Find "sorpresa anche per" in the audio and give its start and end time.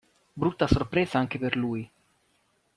0.65-1.55